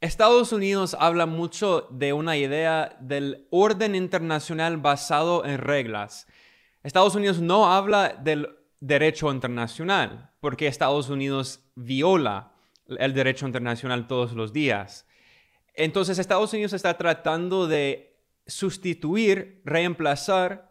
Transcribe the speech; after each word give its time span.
Estados 0.00 0.54
Unidos 0.54 0.96
habla 0.98 1.26
mucho 1.26 1.86
de 1.90 2.14
una 2.14 2.38
idea 2.38 2.96
del 3.00 3.46
orden 3.50 3.94
internacional 3.94 4.78
basado 4.78 5.44
en 5.44 5.58
reglas. 5.58 6.26
Estados 6.82 7.14
Unidos 7.14 7.40
no 7.40 7.70
habla 7.70 8.16
del 8.18 8.48
derecho 8.80 9.30
internacional, 9.30 10.30
porque 10.40 10.68
Estados 10.68 11.10
Unidos 11.10 11.60
viola 11.74 12.54
el 12.88 13.12
derecho 13.12 13.44
internacional 13.46 14.06
todos 14.06 14.32
los 14.32 14.54
días. 14.54 15.06
Entonces 15.74 16.18
Estados 16.18 16.54
Unidos 16.54 16.72
está 16.72 16.96
tratando 16.96 17.66
de 17.66 18.16
sustituir, 18.46 19.60
reemplazar 19.66 20.70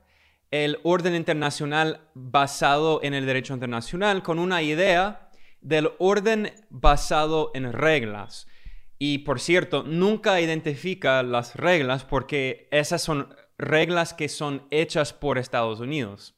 el 0.49 0.79
orden 0.81 1.13
internacional 1.13 2.09
basado 2.15 2.99
en 3.03 3.13
el 3.13 3.27
derecho 3.27 3.53
internacional 3.53 4.23
con 4.23 4.39
una 4.39 4.63
idea 4.63 5.29
del 5.61 5.91
orden 5.99 6.51
basado 6.71 7.51
en 7.53 7.71
reglas. 7.71 8.47
Y 9.01 9.19
por 9.19 9.39
cierto, 9.39 9.83
nunca 9.83 10.41
identifica 10.41 11.23
las 11.23 11.55
reglas 11.55 12.03
porque 12.03 12.67
esas 12.69 13.01
son 13.01 13.33
reglas 13.57 14.13
que 14.13 14.27
son 14.27 14.67
hechas 14.71 15.13
por 15.13 15.37
Estados 15.37 15.79
Unidos. 15.79 16.35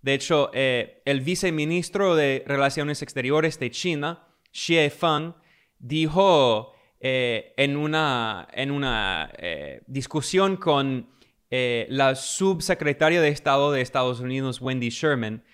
De 0.00 0.14
hecho, 0.14 0.50
eh, 0.54 1.02
el 1.06 1.22
viceministro 1.22 2.14
de 2.14 2.44
Relaciones 2.46 3.02
Exteriores 3.02 3.58
de 3.58 3.70
China, 3.72 4.28
Xie 4.52 4.90
Feng, 4.90 5.34
dijo 5.80 6.72
eh, 7.00 7.52
en 7.56 7.76
una, 7.76 8.46
en 8.52 8.70
una 8.70 9.32
eh, 9.38 9.82
discusión 9.86 10.56
con 10.56 11.12
la 11.50 12.16
subsecretaria 12.16 13.20
de 13.20 13.28
Estado 13.28 13.70
de 13.70 13.80
Estados 13.80 14.18
Unidos, 14.18 14.60
Wendy 14.60 14.88
Sherman, 14.88 15.44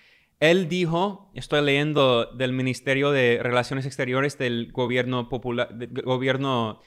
él 0.41 0.67
dijo, 0.67 1.29
estoy 1.35 1.61
leyendo 1.61 2.25
del 2.25 2.51
Ministerio 2.51 3.11
de 3.11 3.39
Relaciones 3.43 3.85
Exteriores 3.85 4.39
del 4.39 4.71
gobierno, 4.71 5.29
popular, 5.29 5.71
del 5.75 6.01
gobierno 6.01 6.81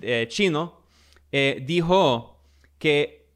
eh, 0.00 0.26
chino, 0.28 0.84
eh, 1.32 1.60
dijo 1.66 2.40
que 2.78 3.28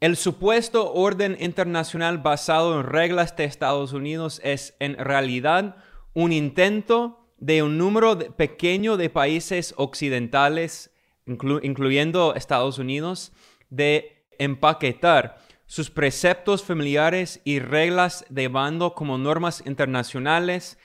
el 0.00 0.16
supuesto 0.16 0.94
orden 0.94 1.36
internacional 1.38 2.16
basado 2.18 2.80
en 2.80 2.86
reglas 2.86 3.36
de 3.36 3.44
Estados 3.44 3.92
Unidos 3.92 4.40
es 4.42 4.74
en 4.80 4.96
realidad 4.96 5.76
un 6.14 6.32
intento 6.32 7.28
de 7.36 7.62
un 7.62 7.76
número 7.76 8.18
pequeño 8.18 8.96
de 8.96 9.10
países 9.10 9.74
occidentales, 9.76 10.90
incluyendo 11.26 12.34
Estados 12.34 12.78
Unidos, 12.78 13.34
de 13.68 14.24
empaquetar 14.38 15.45
sus 15.66 15.90
preceptos 15.90 16.64
familiares 16.64 17.40
y 17.44 17.58
reglas 17.58 18.24
de 18.28 18.48
bando 18.48 18.94
como 18.94 19.18
normas 19.18 19.62
internacionales 19.66 20.78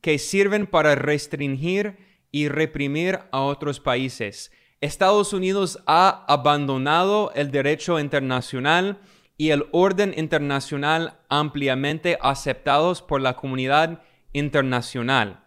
que 0.00 0.18
sirven 0.18 0.66
para 0.66 0.94
restringir 0.94 1.98
y 2.30 2.48
reprimir 2.48 3.20
a 3.32 3.40
otros 3.40 3.80
países. 3.80 4.52
Estados 4.80 5.32
Unidos 5.32 5.80
ha 5.86 6.24
abandonado 6.28 7.32
el 7.34 7.50
derecho 7.50 7.98
internacional 7.98 9.00
y 9.36 9.50
el 9.50 9.66
orden 9.72 10.14
internacional 10.16 11.18
ampliamente 11.28 12.18
aceptados 12.20 13.02
por 13.02 13.20
la 13.20 13.34
comunidad 13.34 14.02
internacional. 14.32 15.44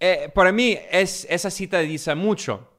Eh, 0.00 0.30
para 0.34 0.52
mí 0.52 0.78
es, 0.90 1.26
esa 1.30 1.50
cita 1.50 1.80
dice 1.80 2.14
mucho. 2.14 2.78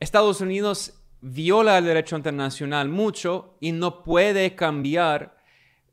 Estados 0.00 0.40
Unidos 0.40 0.95
viola 1.20 1.78
el 1.78 1.84
derecho 1.84 2.16
internacional 2.16 2.88
mucho 2.88 3.56
y 3.60 3.72
no 3.72 4.02
puede 4.02 4.54
cambiar 4.54 5.36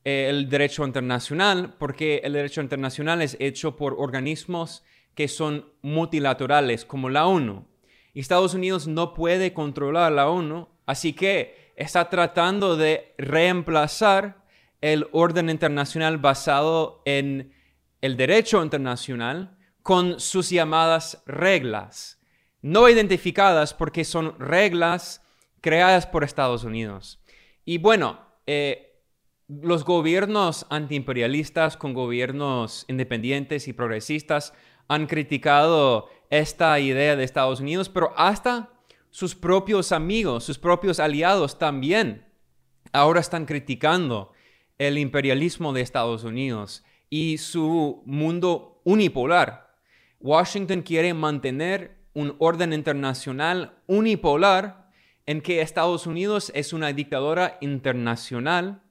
eh, 0.04 0.28
el 0.30 0.50
derecho 0.50 0.86
internacional 0.86 1.76
porque 1.80 2.22
el 2.24 2.34
derecho 2.34 2.62
internacional 2.62 3.22
es 3.22 3.38
hecho 3.40 3.76
por 3.76 3.96
organismos 3.98 4.84
que 5.16 5.28
son 5.28 5.70
multilaterales 5.82 6.86
como 6.86 7.10
la 7.10 7.28
ONU. 7.28 7.68
Y 8.14 8.20
Estados 8.20 8.54
Unidos 8.54 8.88
no 8.88 9.14
puede 9.14 9.54
controlar 9.54 10.12
la 10.12 10.30
ONU, 10.30 10.68
así 10.86 11.14
que 11.14 11.74
está 11.76 12.10
tratando 12.10 12.76
de 12.76 13.14
reemplazar 13.18 14.44
el 14.82 15.08
orden 15.12 15.50
internacional 15.50 16.18
basado 16.18 17.02
en 17.06 17.54
el 18.02 18.18
derecho 18.18 18.62
internacional 18.62 19.58
con 19.82 20.20
sus 20.20 20.50
llamadas 20.50 21.24
reglas 21.26 22.20
no 22.64 22.90
identificadas 22.90 23.76
porque 23.76 24.04
son 24.04 24.40
reglas 24.40 25.22
creadas 25.62 26.08
por 26.08 26.24
Estados 26.24 26.64
Unidos. 26.64 27.22
Y 27.66 27.78
bueno, 27.78 28.20
eh, 28.48 29.00
los 29.48 29.86
gobiernos 29.86 30.66
antiimperialistas 30.70 31.78
con 31.78 31.94
gobiernos 31.94 32.86
independientes 32.88 33.68
y 33.68 33.74
progresistas 33.74 34.54
han 34.88 35.06
criticado 35.06 36.10
esta 36.30 36.80
idea 36.80 37.16
de 37.16 37.24
Estados 37.24 37.60
Unidos, 37.60 37.90
pero 37.90 38.14
hasta 38.18 38.72
sus 39.12 39.36
propios 39.36 39.92
amigos, 39.92 40.46
sus 40.46 40.58
propios 40.58 41.00
aliados 41.00 41.60
también 41.60 42.26
ahora 42.94 43.20
están 43.20 43.46
criticando 43.46 44.32
el 44.78 44.98
imperialismo 44.98 45.74
de 45.74 45.82
Estados 45.82 46.24
Unidos 46.24 46.84
y 47.10 47.38
su 47.38 48.04
mundo 48.06 48.82
unipolar. 48.86 49.76
Washington 50.20 50.82
quiere 50.82 51.14
mantener 51.14 52.03
un 52.14 52.36
orden 52.40 52.74
internacional 52.74 53.78
unipolar 53.88 54.90
en 55.26 55.42
que 55.42 55.62
Estados 55.62 56.06
Unidos 56.06 56.52
es 56.56 56.74
una 56.74 56.92
dictadura 56.92 57.58
internacional 57.62 58.82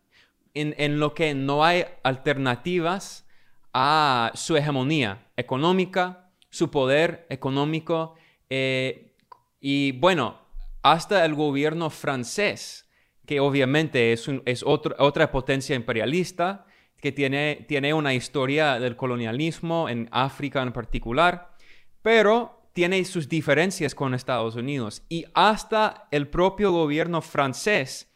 en, 0.54 1.00
lo 1.00 1.14
que 1.14 1.34
no 1.34 1.64
hay 1.64 1.84
alternativas 2.02 3.26
a 3.72 4.32
su 4.34 4.56
hegemonía 4.56 5.26
económica, 5.36 6.30
su 6.50 6.70
poder 6.70 7.26
económico 7.30 8.14
eh, 8.50 9.14
y 9.60 9.92
bueno, 9.92 10.42
hasta 10.82 11.24
el 11.24 11.34
gobierno 11.34 11.88
francés, 11.88 12.90
que 13.24 13.40
obviamente 13.40 14.12
es, 14.12 14.28
es 14.44 14.62
otra 14.64 15.30
potencia 15.30 15.76
imperialista, 15.76 16.66
que 17.00 17.12
tiene, 17.12 17.64
tiene 17.66 17.94
una 17.94 18.14
historia 18.14 18.78
del 18.78 18.96
colonialismo 18.96 19.88
en 19.88 20.08
África 20.12 20.62
en 20.62 20.72
particular, 20.72 21.56
pero 22.02 22.61
tiene 22.72 23.04
sus 23.04 23.28
diferencias 23.28 23.94
con 23.94 24.14
Estados 24.14 24.56
Unidos 24.56 25.02
y 25.08 25.24
hasta 25.34 26.08
el 26.10 26.28
propio 26.28 26.72
gobierno 26.72 27.20
francés 27.20 28.08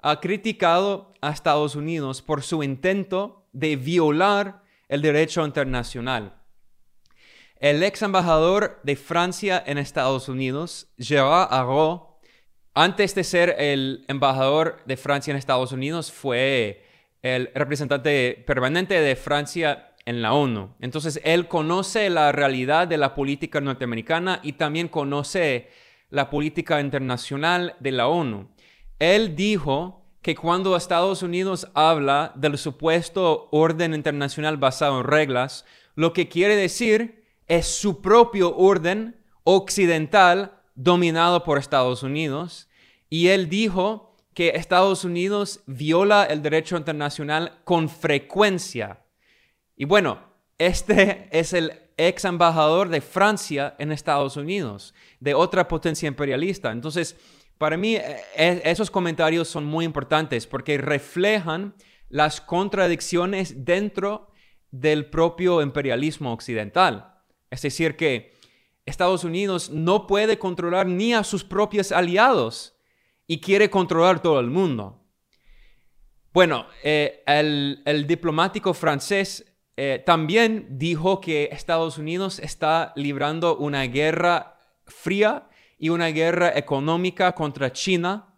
ha 0.00 0.20
criticado 0.20 1.14
a 1.20 1.30
Estados 1.30 1.76
Unidos 1.76 2.22
por 2.22 2.42
su 2.42 2.62
intento 2.62 3.46
de 3.52 3.76
violar 3.76 4.62
el 4.88 5.00
derecho 5.00 5.44
internacional. 5.46 6.34
El 7.60 7.82
ex 7.82 8.02
embajador 8.02 8.80
de 8.82 8.96
Francia 8.96 9.62
en 9.64 9.78
Estados 9.78 10.28
Unidos, 10.28 10.88
Gérard 10.98 11.52
Araud, 11.52 12.00
antes 12.74 13.14
de 13.14 13.22
ser 13.22 13.54
el 13.58 14.04
embajador 14.08 14.82
de 14.84 14.96
Francia 14.96 15.30
en 15.30 15.36
Estados 15.36 15.72
Unidos, 15.72 16.10
fue 16.10 16.84
el 17.22 17.50
representante 17.54 18.42
permanente 18.46 19.00
de 19.00 19.14
Francia 19.14 19.91
en 20.06 20.22
la 20.22 20.32
ONU. 20.32 20.74
Entonces, 20.80 21.20
él 21.24 21.48
conoce 21.48 22.10
la 22.10 22.32
realidad 22.32 22.88
de 22.88 22.98
la 22.98 23.14
política 23.14 23.60
norteamericana 23.60 24.40
y 24.42 24.54
también 24.54 24.88
conoce 24.88 25.70
la 26.10 26.30
política 26.30 26.80
internacional 26.80 27.76
de 27.80 27.92
la 27.92 28.08
ONU. 28.08 28.48
Él 28.98 29.34
dijo 29.34 30.04
que 30.22 30.36
cuando 30.36 30.76
Estados 30.76 31.22
Unidos 31.22 31.68
habla 31.74 32.32
del 32.36 32.56
supuesto 32.58 33.48
orden 33.50 33.94
internacional 33.94 34.56
basado 34.56 35.00
en 35.00 35.06
reglas, 35.06 35.64
lo 35.94 36.12
que 36.12 36.28
quiere 36.28 36.56
decir 36.56 37.24
es 37.48 37.66
su 37.66 38.00
propio 38.00 38.56
orden 38.56 39.16
occidental 39.44 40.60
dominado 40.74 41.42
por 41.44 41.58
Estados 41.58 42.02
Unidos. 42.02 42.68
Y 43.10 43.28
él 43.28 43.48
dijo 43.48 44.16
que 44.34 44.50
Estados 44.50 45.04
Unidos 45.04 45.60
viola 45.66 46.24
el 46.24 46.40
derecho 46.42 46.76
internacional 46.76 47.60
con 47.64 47.88
frecuencia 47.88 49.01
y 49.82 49.84
bueno, 49.84 50.20
este 50.58 51.28
es 51.36 51.52
el 51.52 51.72
ex 51.96 52.24
embajador 52.24 52.88
de 52.88 53.00
Francia 53.00 53.74
en 53.80 53.90
Estados 53.90 54.36
Unidos, 54.36 54.94
de 55.18 55.34
otra 55.34 55.66
potencia 55.66 56.06
imperialista. 56.06 56.70
Entonces, 56.70 57.16
para 57.58 57.76
mí, 57.76 57.96
e, 57.96 58.16
e, 58.36 58.62
esos 58.64 58.92
comentarios 58.92 59.48
son 59.48 59.64
muy 59.64 59.84
importantes 59.84 60.46
porque 60.46 60.78
reflejan 60.78 61.74
las 62.08 62.40
contradicciones 62.40 63.64
dentro 63.64 64.30
del 64.70 65.06
propio 65.06 65.60
imperialismo 65.60 66.32
occidental. 66.32 67.20
Es 67.50 67.62
decir, 67.62 67.96
que 67.96 68.36
Estados 68.86 69.24
Unidos 69.24 69.68
no 69.70 70.06
puede 70.06 70.38
controlar 70.38 70.86
ni 70.86 71.12
a 71.12 71.24
sus 71.24 71.42
propios 71.42 71.90
aliados 71.90 72.76
y 73.26 73.40
quiere 73.40 73.68
controlar 73.68 74.22
todo 74.22 74.38
el 74.38 74.46
mundo. 74.46 75.00
Bueno, 76.32 76.66
eh, 76.84 77.24
el, 77.26 77.82
el 77.84 78.06
diplomático 78.06 78.72
francés 78.74 79.51
eh, 79.76 80.02
también 80.04 80.66
dijo 80.70 81.20
que 81.20 81.48
Estados 81.52 81.98
Unidos 81.98 82.38
está 82.38 82.92
librando 82.94 83.56
una 83.56 83.84
guerra 83.84 84.58
fría 84.86 85.48
y 85.78 85.88
una 85.88 86.08
guerra 86.08 86.52
económica 86.56 87.32
contra 87.32 87.72
China 87.72 88.34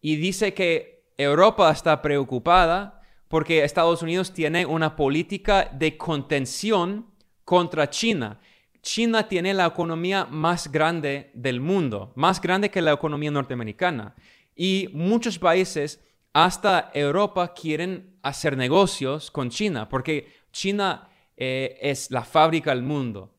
y 0.00 0.16
dice 0.16 0.54
que 0.54 1.04
Europa 1.18 1.70
está 1.70 2.00
preocupada 2.00 3.02
porque 3.28 3.62
Estados 3.62 4.02
Unidos 4.02 4.32
tiene 4.32 4.66
una 4.66 4.96
política 4.96 5.70
de 5.72 5.96
contención 5.96 7.06
contra 7.44 7.88
China. 7.88 8.40
China 8.82 9.28
tiene 9.28 9.52
la 9.52 9.66
economía 9.66 10.24
más 10.24 10.72
grande 10.72 11.30
del 11.34 11.60
mundo, 11.60 12.12
más 12.16 12.40
grande 12.40 12.70
que 12.70 12.80
la 12.80 12.92
economía 12.92 13.30
norteamericana. 13.30 14.16
Y 14.56 14.88
muchos 14.92 15.38
países, 15.38 16.02
hasta 16.32 16.90
Europa, 16.94 17.52
quieren 17.52 18.18
hacer 18.22 18.56
negocios 18.56 19.30
con 19.30 19.50
China, 19.50 19.88
porque 19.88 20.39
China 20.52 21.08
eh, 21.36 21.78
es 21.80 22.10
la 22.10 22.22
fábrica 22.22 22.70
del 22.70 22.82
mundo. 22.82 23.32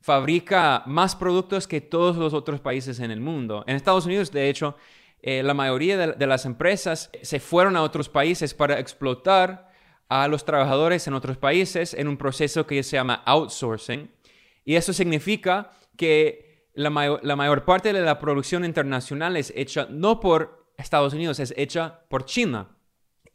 Fabrica 0.00 0.82
más 0.86 1.16
productos 1.16 1.66
que 1.66 1.80
todos 1.80 2.16
los 2.16 2.34
otros 2.34 2.60
países 2.60 3.00
en 3.00 3.10
el 3.10 3.20
mundo. 3.20 3.64
En 3.66 3.76
Estados 3.76 4.06
Unidos, 4.06 4.30
de 4.30 4.48
hecho, 4.48 4.76
eh, 5.20 5.42
la 5.42 5.54
mayoría 5.54 5.96
de, 5.96 6.26
las 6.26 6.44
empresas 6.44 7.10
se 7.22 7.40
fueron 7.40 7.76
a 7.76 7.82
otros 7.82 8.08
países 8.08 8.54
para 8.54 8.78
explotar 8.78 9.72
a 10.08 10.28
los 10.28 10.44
trabajadores 10.44 11.06
en 11.08 11.14
otros 11.14 11.36
países 11.38 11.94
en 11.94 12.06
un 12.06 12.16
proceso 12.16 12.66
que 12.66 12.82
se 12.82 12.96
llama 12.96 13.22
outsourcing. 13.24 14.10
Y 14.64 14.76
eso 14.76 14.92
significa 14.92 15.72
que 15.96 16.68
la, 16.74 17.18
la 17.22 17.36
mayor 17.36 17.64
parte 17.64 17.92
de 17.92 18.02
la 18.02 18.18
producción 18.18 18.64
internacional 18.64 19.36
es 19.36 19.52
hecha 19.56 19.88
no 19.90 20.20
por 20.20 20.66
Estados 20.76 21.14
Unidos, 21.14 21.40
es 21.40 21.54
hecha 21.56 22.00
por 22.08 22.26
China. 22.26 22.75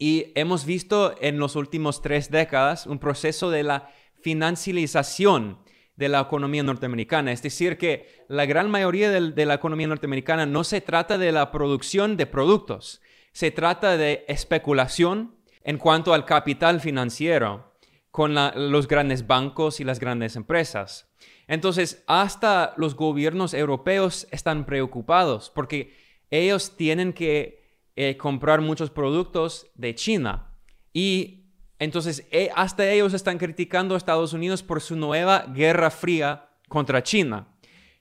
Y 0.04 0.32
hemos 0.34 0.66
visto 0.66 1.14
en 1.22 1.38
los 1.38 1.56
últimos 1.56 2.02
tres 2.02 2.32
décadas 2.32 2.88
un 2.88 2.98
proceso 2.98 3.52
de 3.52 3.62
la 3.62 3.92
financialización 4.20 5.60
de 5.96 6.10
la 6.10 6.22
economía 6.22 6.64
norteamericana. 6.64 7.32
Es 7.32 7.44
decir, 7.44 7.78
que 7.78 8.26
la 8.28 8.48
gran 8.48 8.72
mayoría 8.72 9.12
de, 9.12 9.46
la 9.46 9.54
economía 9.54 9.86
norteamericana 9.86 10.48
no 10.48 10.64
se 10.64 10.82
trata 10.82 11.20
de 11.20 11.32
la 11.32 11.52
producción 11.52 12.18
de 12.18 12.26
productos, 12.26 13.00
se 13.32 13.52
trata 13.52 13.96
de 13.96 14.26
especulación 14.28 15.36
en 15.64 15.78
cuanto 15.78 16.16
al 16.16 16.26
capital 16.26 16.80
financiero 16.80 17.72
con 18.10 18.34
los 18.34 18.88
grandes 18.88 19.28
bancos 19.28 19.80
y 19.80 19.84
las 19.84 20.00
grandes 20.00 20.36
empresas. 20.36 21.12
Entonces, 21.46 22.04
hasta 22.08 22.74
los 22.76 22.96
gobiernos 22.96 23.54
europeos 23.54 24.28
están 24.32 24.66
preocupados 24.66 25.52
porque 25.54 25.96
ellos 26.32 26.76
tienen 26.76 27.14
que 27.14 27.61
eh, 28.04 28.18
comprar 28.18 28.62
muchos 28.62 28.90
productos 28.90 29.68
de 29.76 29.94
China 29.94 30.48
y 30.92 31.42
entonces, 31.82 32.28
eh, 32.30 32.52
hasta 32.56 32.88
ellos 32.88 33.14
están 33.16 33.40
criticando 33.40 33.96
a 33.96 33.98
Estados 33.98 34.34
Unidos 34.34 34.62
por 34.62 34.82
su 34.82 34.96
nueva 34.96 35.48
guerra 35.48 35.90
fría 35.90 36.48
contra 36.68 37.02
China. 37.02 37.48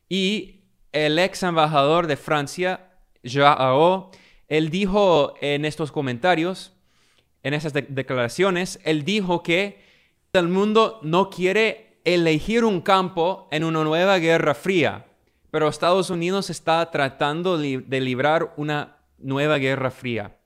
Y 0.07 0.65
el 0.93 1.19
ex 1.19 1.43
embajador 1.43 2.07
de 2.07 2.19
Francia, 2.19 2.91
Jean 3.23 3.57
él 4.49 4.69
dijo 4.69 5.33
en 5.41 5.65
estos 5.65 5.93
comentarios, 5.93 6.75
en 7.43 7.55
esas 7.55 7.73
declaraciones, 7.73 8.81
él 8.85 9.03
dijo 9.03 9.43
que 9.43 9.83
el 10.35 10.49
mundo 10.49 11.01
no 11.03 11.31
quiere 11.31 12.03
elegir 12.05 12.65
un 12.65 12.83
campo 12.83 13.49
en 13.51 13.65
una 13.65 13.83
nueva 13.83 14.19
guerra 14.19 14.55
fría, 14.55 15.07
pero 15.51 15.69
Estados 15.69 16.11
Unidos 16.11 16.51
está 16.51 16.91
tratando 16.91 17.57
de 17.57 18.01
librar 18.01 18.53
una 18.59 19.00
nueva 19.21 19.59
guerra 19.59 19.91
fría. 19.91 20.39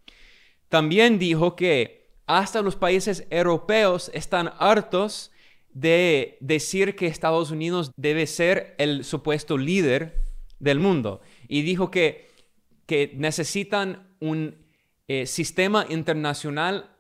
También 0.69 1.19
dijo 1.19 1.56
que 1.56 2.05
hasta 2.26 2.62
los 2.62 2.76
países 2.76 3.26
europeos 3.31 4.11
están 4.15 4.53
hartos 4.59 5.31
de 5.73 6.38
decir 6.41 6.97
que 6.97 7.06
Estados 7.06 7.50
Unidos 7.50 7.91
debe 7.97 8.26
ser 8.26 8.75
el 8.79 9.05
supuesto 9.05 9.59
líder 9.59 10.23
del 10.59 10.79
mundo. 10.81 11.21
Y 11.49 11.62
dijo 11.62 11.91
que, 11.91 12.31
que 12.87 13.12
necesitan 13.17 14.17
un 14.21 14.56
eh, 15.09 15.27
sistema 15.27 15.85
internacional 15.91 16.91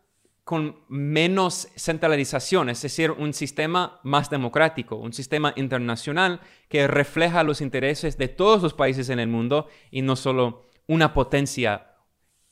con 0.44 0.76
menos 0.88 1.68
centralización, 1.74 2.68
es 2.68 2.82
decir, 2.82 3.10
un 3.10 3.32
sistema 3.32 3.98
más 4.02 4.28
democrático, 4.28 4.96
un 4.96 5.14
sistema 5.14 5.54
internacional 5.56 6.40
que 6.68 6.86
refleja 6.86 7.42
los 7.42 7.62
intereses 7.62 8.18
de 8.18 8.28
todos 8.28 8.62
los 8.62 8.74
países 8.74 9.08
en 9.08 9.20
el 9.20 9.28
mundo 9.28 9.68
y 9.90 10.02
no 10.02 10.16
solo 10.16 10.66
una 10.86 11.14
potencia 11.14 11.94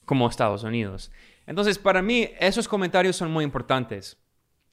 como 0.04 0.28
Estados 0.28 0.62
Unidos. 0.62 1.10
Entonces, 1.46 1.78
para 1.78 2.02
mí, 2.02 2.30
esos 2.38 2.68
comentarios 2.68 3.16
son 3.16 3.30
muy 3.30 3.44
importantes. 3.44 4.18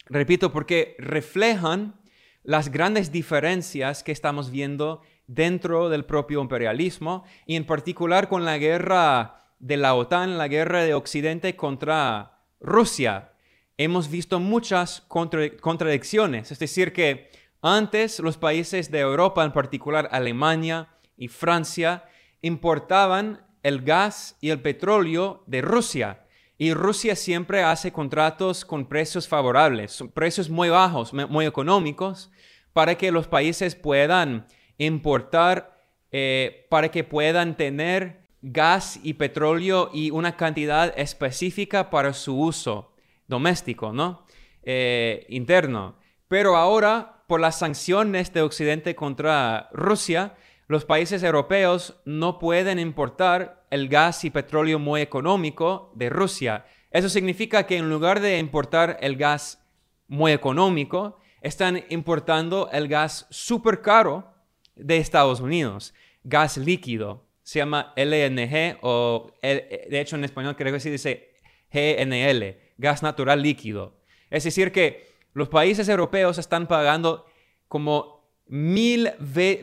Repito, 0.05 0.51
porque 0.51 0.95
reflejan 0.97 1.99
las 2.43 2.69
grandes 2.69 3.11
diferencias 3.11 4.03
que 4.03 4.11
estamos 4.11 4.49
viendo 4.49 5.01
dentro 5.27 5.89
del 5.89 6.05
propio 6.05 6.41
imperialismo 6.41 7.23
y 7.45 7.55
en 7.55 7.65
particular 7.65 8.27
con 8.29 8.45
la 8.45 8.57
guerra 8.57 9.53
de 9.59 9.77
la 9.77 9.93
OTAN, 9.93 10.37
la 10.37 10.47
guerra 10.47 10.83
de 10.83 10.93
Occidente 10.93 11.55
contra 11.55 12.39
Rusia. 12.59 13.33
Hemos 13.77 14.09
visto 14.09 14.39
muchas 14.39 15.01
contradicciones, 15.01 16.51
es 16.51 16.59
decir, 16.59 16.91
que 16.91 17.29
antes 17.61 18.19
los 18.19 18.37
países 18.37 18.89
de 18.89 18.99
Europa, 18.99 19.43
en 19.43 19.51
particular 19.51 20.09
Alemania 20.11 20.89
y 21.17 21.27
Francia, 21.27 22.05
importaban 22.41 23.45
el 23.63 23.81
gas 23.81 24.37
y 24.41 24.49
el 24.49 24.61
petróleo 24.61 25.43
de 25.47 25.61
Rusia 25.61 26.25
y 26.61 26.73
Rusia 26.73 27.15
siempre 27.15 27.63
hace 27.63 27.93
contratos 27.93 28.65
con 28.65 28.85
precios 28.85 29.29
favorables, 29.29 30.03
precios 30.13 30.49
muy 30.49 30.67
bajos, 30.67 31.13
muy 31.13 31.45
económicos, 31.45 32.29
para 32.73 32.95
que 32.95 33.13
los 33.13 33.27
países 33.27 33.75
puedan 33.75 34.45
importar, 34.77 35.81
eh, 36.11 36.67
para 36.69 36.91
que 36.91 37.05
puedan 37.05 37.55
tener 37.55 38.23
gas 38.41 38.99
y 39.03 39.13
petróleo 39.13 39.89
y 39.93 40.11
una 40.11 40.35
cantidad 40.35 40.93
específica 40.99 41.89
para 41.89 42.11
su 42.11 42.37
uso 42.37 42.91
doméstico, 43.27 43.93
¿no? 43.93 44.25
Eh, 44.61 45.25
interno. 45.29 45.95
Pero 46.27 46.57
ahora, 46.57 47.23
por 47.27 47.39
las 47.39 47.57
sanciones 47.57 48.33
de 48.33 48.41
Occidente 48.41 48.95
contra 48.95 49.69
Rusia, 49.71 50.35
los 50.69 50.85
países 50.85 51.23
europeos 51.23 51.99
no 52.05 52.37
pueden 52.37 52.77
importar 52.77 53.65
el 53.71 53.89
gas 53.89 54.23
y 54.23 54.29
petróleo 54.29 54.77
muy 54.77 55.01
económico 55.01 55.91
de 55.95 56.11
Rusia. 56.11 56.63
Eso 56.91 57.09
significa 57.09 57.65
que 57.65 57.75
en 57.75 57.89
lugar 57.89 58.19
de 58.19 58.37
importar 58.37 58.99
el 59.01 59.15
gas 59.15 59.65
muy 60.07 60.31
económico, 60.31 61.17
están 61.41 61.85
importando 61.89 62.69
el 62.71 62.87
gas 62.87 63.25
súper 63.31 63.81
caro 63.81 64.31
de 64.75 64.97
Estados 64.97 65.39
Unidos, 65.39 65.95
gas 66.23 66.55
líquido. 66.57 67.25
Se 67.41 67.57
llama 67.57 67.91
LNG 67.95 68.77
o, 68.81 69.31
de 69.41 69.87
hecho 69.99 70.17
en 70.17 70.23
español 70.23 70.55
creo 70.55 70.71
que 70.71 70.79
se 70.79 70.91
dice 70.91 71.31
GNL, 71.73 72.57
gas 72.77 73.01
natural 73.01 73.41
líquido. 73.41 73.97
Es 74.29 74.43
decir, 74.43 74.71
que 74.71 75.15
los 75.33 75.49
países 75.49 75.89
europeos 75.89 76.37
están 76.37 76.67
pagando 76.67 77.25
como 77.67 78.18
mil, 78.49 79.11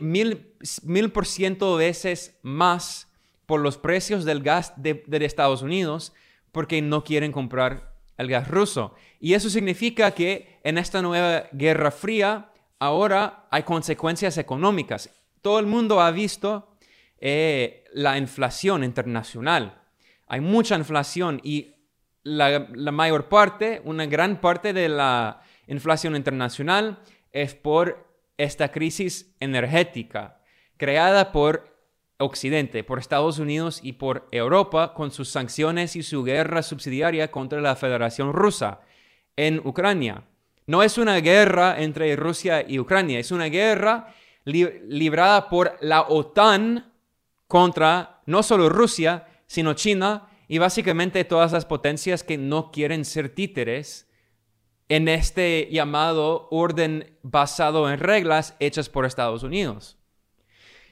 mil, 0.01 1.11
por 1.11 1.25
ciento 1.25 1.75
veces 1.75 2.39
más 2.41 3.11
por 3.45 3.59
los 3.59 3.77
precios 3.77 4.25
del 4.25 4.41
gas 4.41 4.73
de, 4.77 5.03
Estados 5.21 5.61
Unidos 5.61 6.13
porque 6.51 6.81
no 6.81 7.03
quieren 7.03 7.31
comprar 7.31 7.93
el 8.17 8.29
gas 8.29 8.47
ruso. 8.47 8.95
Y 9.19 9.33
eso 9.33 9.49
significa 9.49 10.11
que 10.11 10.59
en 10.63 10.77
esta 10.77 11.01
nueva 11.01 11.43
guerra 11.51 11.91
fría 11.91 12.51
ahora 12.79 13.47
hay 13.51 13.63
consecuencias 13.63 14.37
económicas. 14.37 15.09
Todo 15.41 15.59
el 15.59 15.65
mundo 15.65 16.01
ha 16.01 16.11
visto 16.11 16.69
eh, 17.19 17.83
la 17.93 18.17
inflación 18.17 18.83
internacional. 18.83 19.81
Hay 20.27 20.39
mucha 20.39 20.75
inflación 20.75 21.41
y 21.43 21.75
la, 22.23 22.67
la, 22.73 22.91
mayor 22.91 23.29
parte, 23.29 23.81
una 23.85 24.05
gran 24.05 24.41
parte 24.41 24.73
de 24.73 24.89
la 24.89 25.41
inflación 25.67 26.15
internacional 26.15 26.99
es 27.31 27.53
por 27.53 28.06
esta 28.37 28.71
crisis 28.71 29.33
energética 29.39 30.41
creada 30.77 31.31
por 31.31 31.75
Occidente, 32.19 32.83
por 32.83 32.99
Estados 32.99 33.37
Unidos 33.37 33.79
y 33.83 33.93
por 33.93 34.27
Europa 34.31 34.93
con 34.93 35.11
sus 35.11 35.29
sanciones 35.29 35.95
y 35.95 36.03
su 36.03 36.23
guerra 36.23 36.63
subsidiaria 36.63 37.29
contra 37.29 37.61
la 37.61 37.75
Federación 37.75 38.33
Rusa 38.33 38.81
en 39.35 39.59
Ucrania. 39.59 40.23
No 40.65 40.83
es 40.83 40.97
una 40.97 41.17
guerra 41.17 41.79
entre 41.79 42.15
Rusia 42.15 42.65
y 42.67 42.79
Ucrania, 42.79 43.19
es 43.19 43.31
una 43.31 43.45
guerra 43.45 44.13
librada 44.45 45.49
por 45.49 45.77
la 45.81 46.03
OTAN 46.03 46.91
contra 47.47 48.21
no 48.25 48.43
solo 48.43 48.67
Rusia, 48.69 49.27
sino 49.45 49.73
China 49.73 50.29
y 50.47 50.57
básicamente 50.57 51.23
todas 51.23 51.51
las 51.51 51.65
potencias 51.65 52.23
que 52.23 52.37
no 52.37 52.71
quieren 52.71 53.05
ser 53.05 53.29
títeres 53.29 54.09
en 54.89 55.07
este 55.07 55.67
llamado 55.71 56.47
orden 56.49 57.17
basado 57.21 57.91
en 57.91 57.99
reglas 57.99 58.55
hechas 58.59 58.89
por 58.89 59.05
Estados 59.05 59.43
Unidos. 59.43 59.97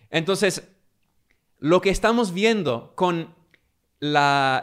Entonces, 0.09 0.67
lo 1.59 1.81
que 1.81 1.89
estamos 1.89 2.33
viendo 2.33 2.93
con, 2.95 3.33
las 3.99 4.61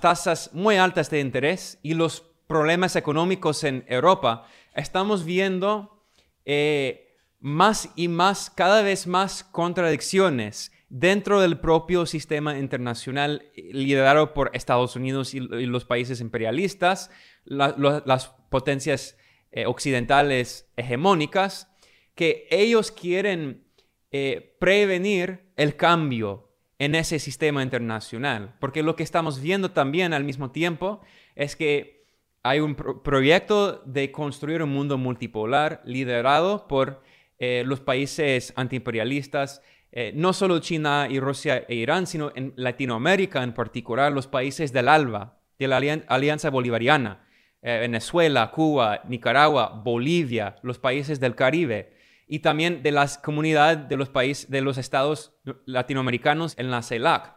tasas 0.00 0.50
muy 0.54 0.76
altas 0.76 1.10
de 1.10 1.20
interés 1.20 1.78
y 1.82 1.94
los 1.94 2.24
problemas 2.46 2.96
económicos 2.96 3.62
en 3.64 3.84
Europa, 3.88 4.46
estamos 4.74 5.24
viendo 5.24 6.02
eh, 6.46 7.16
más 7.40 7.90
y 7.94 8.08
más, 8.08 8.50
cada 8.50 8.82
vez 8.82 9.06
más 9.06 9.44
contradicciones 9.44 10.72
dentro 10.88 11.40
del 11.40 11.58
propio 11.58 12.06
sistema 12.06 12.58
internacional 12.58 13.50
liderado 13.54 14.32
por 14.32 14.50
Estados 14.54 14.96
Unidos 14.96 15.34
y 15.34 15.40
los 15.40 15.84
países 15.84 16.20
imperialistas, 16.20 17.10
las 17.44 18.28
potencias 18.50 19.16
eh, 19.50 19.66
occidentales 19.66 20.70
hegemónicas 20.76 21.70
que 22.14 22.46
ellos 22.50 22.90
quieren 22.90 23.64
eh, 24.10 24.56
prevenir 24.58 25.52
el 25.56 25.76
cambio 25.76 26.48
en 26.78 26.94
ese 26.94 27.18
sistema 27.18 27.62
internacional, 27.62 28.56
porque 28.60 28.82
lo 28.82 28.96
que 28.96 29.02
estamos 29.02 29.40
viendo 29.40 29.72
también 29.72 30.12
al 30.12 30.24
mismo 30.24 30.50
tiempo 30.50 31.00
es 31.34 31.56
que 31.56 32.06
hay 32.42 32.60
un 32.60 32.74
proyecto 32.74 33.82
de 33.84 34.12
construir 34.12 34.62
un 34.62 34.70
mundo 34.70 34.96
multipolar 34.96 35.82
liderado 35.84 36.68
por 36.68 37.02
eh, 37.38 37.62
los 37.66 37.80
países 37.80 38.52
antiimperialistas, 38.56 39.62
eh, 39.90 40.12
no 40.14 40.32
solo 40.32 40.58
China 40.58 41.08
y 41.10 41.18
Rusia 41.18 41.64
e 41.68 41.74
Irán, 41.74 42.06
sino 42.06 42.30
en 42.34 42.52
Latinoamérica 42.56 43.42
en 43.42 43.54
particular, 43.54 44.12
los 44.12 44.26
países 44.26 44.72
del 44.72 44.88
ALBA, 44.88 45.38
de 45.58 45.68
la 45.68 45.76
Alianza 46.08 46.50
Bolivariana, 46.50 47.26
eh, 47.62 47.78
Venezuela, 47.80 48.50
Cuba, 48.50 49.00
Nicaragua, 49.08 49.80
Bolivia, 49.82 50.56
los 50.62 50.78
países 50.78 51.20
del 51.20 51.34
Caribe 51.34 51.96
y 52.28 52.40
también 52.40 52.82
de 52.82 52.92
las 52.92 53.18
comunidades 53.18 53.88
de 53.88 53.96
los 53.96 54.10
países, 54.10 54.50
de 54.50 54.60
los 54.60 54.78
estados 54.78 55.32
latinoamericanos 55.64 56.54
en 56.58 56.70
la 56.70 56.82
CELAC. 56.82 57.34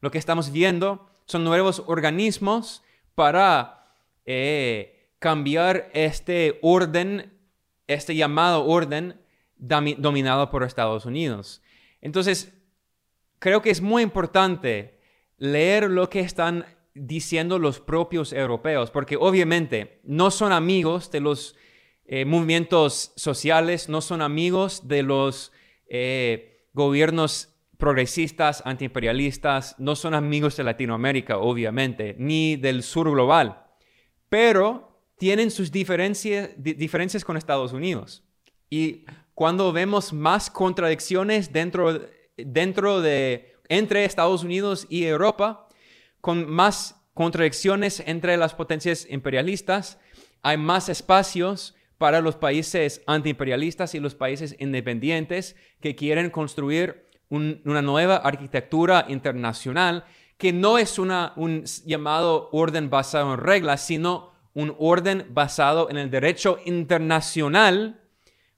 Lo 0.00 0.10
que 0.10 0.18
estamos 0.18 0.52
viendo 0.52 1.08
son 1.24 1.42
nuevos 1.42 1.82
organismos 1.86 2.82
para 3.14 3.86
cambiar 5.18 5.90
este 5.94 6.58
orden, 6.60 7.32
este 7.86 8.14
llamado 8.14 8.66
orden 8.66 9.20
dominado 9.56 10.50
por 10.50 10.62
Estados 10.62 11.06
Unidos. 11.06 11.62
Entonces, 12.04 12.52
creo 13.38 13.62
que 13.62 13.70
es 13.70 13.80
muy 13.80 14.02
importante 14.02 15.00
leer 15.38 15.90
lo 15.90 16.10
que 16.10 16.20
están 16.20 16.66
diciendo 16.94 17.58
los 17.58 17.80
propios 17.80 18.34
europeos, 18.34 18.90
porque 18.90 19.16
obviamente 19.16 20.00
no 20.04 20.30
son 20.30 20.52
amigos 20.52 21.10
de 21.10 21.20
los 21.20 21.56
eh, 22.04 22.26
movimientos 22.26 23.12
sociales, 23.16 23.88
no 23.88 24.02
son 24.02 24.20
amigos 24.20 24.86
de 24.86 25.02
los 25.02 25.50
eh, 25.88 26.68
gobiernos 26.74 27.54
progresistas, 27.78 28.62
antiimperialistas, 28.66 29.74
no 29.78 29.96
son 29.96 30.12
amigos 30.12 30.58
de 30.58 30.64
Latinoamérica, 30.64 31.38
obviamente, 31.38 32.16
ni 32.18 32.56
del 32.56 32.82
sur 32.82 33.10
global, 33.10 33.64
pero 34.28 35.00
tienen 35.16 35.50
sus 35.50 35.72
diferencias 35.72 37.24
con 37.24 37.38
Estados 37.38 37.72
Unidos. 37.72 38.22
Y 38.68 39.06
cuando 39.34 39.72
vemos 39.72 40.12
más 40.12 40.50
contradicciones 40.50 41.52
dentro, 41.52 42.00
dentro 42.36 43.00
de, 43.00 43.56
entre 43.68 44.04
Estados 44.04 44.44
Unidos 44.44 44.86
y 44.88 45.04
Europa, 45.04 45.68
con 46.20 46.48
más 46.48 47.00
contradicciones 47.14 48.02
entre 48.06 48.36
las 48.36 48.54
potencias 48.54 49.06
imperialistas, 49.10 49.98
hay 50.42 50.56
más 50.56 50.88
espacios 50.88 51.74
para 51.98 52.20
los 52.20 52.36
países 52.36 53.02
antiimperialistas 53.06 53.94
y 53.94 54.00
los 54.00 54.14
países 54.14 54.56
independientes 54.58 55.56
que 55.80 55.94
quieren 55.94 56.30
construir 56.30 57.08
una 57.28 57.82
nueva 57.82 58.16
arquitectura 58.16 59.06
internacional 59.08 60.04
que 60.38 60.52
no 60.52 60.78
es 60.78 60.98
una, 60.98 61.32
un 61.36 61.64
llamado 61.86 62.50
orden 62.52 62.90
basado 62.90 63.32
en 63.34 63.40
reglas, 63.40 63.86
sino 63.86 64.32
un 64.52 64.74
orden 64.78 65.26
basado 65.30 65.88
en 65.90 65.96
el 65.96 66.10
derecho 66.10 66.58
internacional 66.64 68.03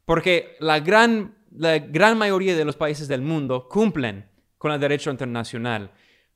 porque 0.07 0.57
la 0.61 0.81
gran, 0.81 1.37
la 1.51 1.79
gran 1.79 2.17
mayoría 2.17 2.57
de 2.57 2.65
los 2.65 2.77
países 2.77 3.09
del 3.09 3.21
mundo 3.21 3.69
cumplen 3.69 4.31
con 4.57 4.73
el 4.73 4.81
derecho 4.81 5.11
internacional. 5.11 5.91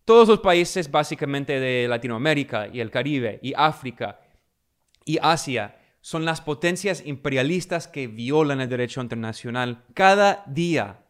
Todos 0.04 0.28
los 0.28 0.40
países 0.40 0.90
básicamente 0.90 1.58
de 1.58 1.88
Latinoamérica 1.88 2.68
y 2.68 2.80
el 2.80 2.90
Caribe 2.90 3.38
y 3.42 3.54
África 3.56 4.20
y 5.04 5.18
Asia 5.22 5.76
son 6.00 6.24
las 6.24 6.40
potencias 6.40 7.02
imperialistas 7.06 7.86
que 7.86 8.08
violan 8.08 8.60
el 8.60 8.68
derecho 8.68 9.00
internacional 9.00 9.84
cada 9.94 10.42
día. 10.46 11.04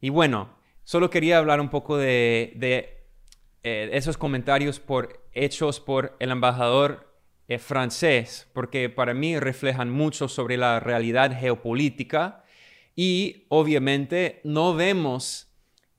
Y 0.00 0.10
bueno, 0.10 0.56
solo 0.84 1.08
quería 1.08 1.38
hablar 1.38 1.60
un 1.60 1.68
poco 1.68 1.96
de, 1.98 2.56
eh, 3.62 3.90
esos 3.92 4.18
comentarios 4.18 4.80
por, 4.80 5.24
hechos 5.32 5.78
por 5.78 6.16
el 6.18 6.32
embajador 6.32 7.11
francés, 7.58 8.48
porque 8.52 8.88
para 8.88 9.14
mí 9.14 9.38
reflejan 9.38 9.90
mucho 9.90 10.28
sobre 10.28 10.56
la 10.56 10.80
realidad 10.80 11.36
geopolítica 11.38 12.44
y 12.94 13.46
obviamente 13.48 14.40
no 14.44 14.74
vemos 14.74 15.48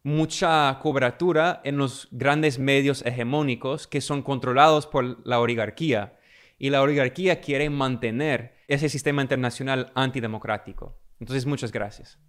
mucha 0.03 0.77
cobertura 0.81 1.61
en 1.63 1.77
los 1.77 2.07
grandes 2.11 2.59
medios 2.59 3.03
hegemónicos 3.05 3.87
que 3.87 4.01
son 4.01 4.21
controlados 4.21 4.85
por 4.85 5.25
la 5.27 5.39
oligarquía. 5.39 6.19
Y 6.59 6.69
la 6.69 6.81
oligarquía 6.81 7.41
quiere 7.41 7.69
mantener 7.69 8.55
ese 8.67 8.89
sistema 8.89 9.21
internacional 9.21 9.91
antidemocrático. 9.95 10.97
Entonces, 11.19 11.45
muchas 11.45 11.71
gracias. 11.71 12.19